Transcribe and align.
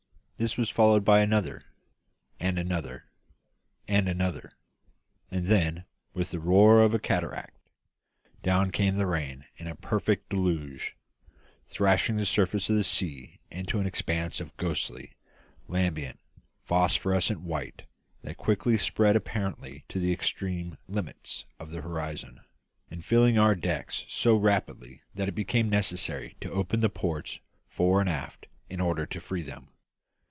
This 0.37 0.57
was 0.57 0.71
followed 0.71 1.05
by 1.05 1.19
another, 1.19 1.61
and 2.39 2.57
another, 2.57 3.05
and 3.87 4.09
another; 4.09 4.53
and 5.29 5.45
then, 5.45 5.85
with 6.15 6.31
the 6.31 6.39
roar 6.39 6.81
of 6.81 6.95
a 6.95 6.99
cataract, 6.99 7.55
down 8.41 8.71
came 8.71 8.95
the 8.95 9.05
rain 9.05 9.45
in 9.57 9.67
a 9.67 9.75
perfect 9.75 10.29
deluge, 10.29 10.95
thrashing 11.67 12.15
the 12.15 12.25
surface 12.25 12.71
of 12.71 12.75
the 12.75 12.83
sea 12.83 13.39
into 13.51 13.79
an 13.79 13.85
expanse 13.85 14.39
of 14.39 14.57
ghostly, 14.57 15.13
lambent, 15.67 16.19
phosphorescent 16.63 17.41
white 17.41 17.83
that 18.23 18.37
quickly 18.37 18.79
spread 18.79 19.15
apparently 19.15 19.85
to 19.89 19.99
the 19.99 20.11
extreme 20.11 20.75
limits 20.87 21.45
of 21.59 21.69
the 21.69 21.81
horizon, 21.81 22.41
and 22.89 23.05
filling 23.05 23.37
our 23.37 23.53
decks 23.53 24.05
so 24.07 24.35
rapidly 24.35 25.03
that 25.13 25.27
it 25.29 25.35
became 25.35 25.69
necessary 25.69 26.35
to 26.41 26.51
open 26.51 26.79
the 26.79 26.89
ports 26.89 27.39
fore 27.67 28.01
and 28.01 28.09
aft 28.09 28.47
in 28.71 28.81
order 28.81 29.05
to 29.05 29.21
free 29.21 29.43
them. 29.43 29.67